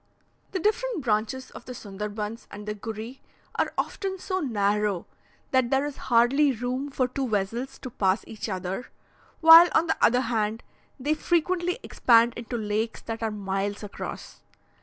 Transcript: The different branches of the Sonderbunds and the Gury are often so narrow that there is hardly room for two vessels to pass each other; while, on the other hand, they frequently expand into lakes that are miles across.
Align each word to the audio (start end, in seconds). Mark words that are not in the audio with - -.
The 0.51 0.59
different 0.59 1.03
branches 1.03 1.51
of 1.51 1.65
the 1.65 1.73
Sonderbunds 1.75 2.47
and 2.49 2.67
the 2.67 2.73
Gury 2.73 3.19
are 3.53 3.71
often 3.77 4.17
so 4.17 4.39
narrow 4.39 5.05
that 5.51 5.69
there 5.69 5.85
is 5.85 5.97
hardly 5.97 6.51
room 6.53 6.89
for 6.89 7.07
two 7.07 7.29
vessels 7.29 7.77
to 7.77 7.91
pass 7.91 8.23
each 8.25 8.49
other; 8.49 8.87
while, 9.41 9.69
on 9.75 9.85
the 9.85 9.97
other 10.03 10.21
hand, 10.21 10.63
they 10.99 11.13
frequently 11.13 11.77
expand 11.83 12.33
into 12.35 12.57
lakes 12.57 13.01
that 13.03 13.21
are 13.21 13.29
miles 13.29 13.83
across. 13.83 14.41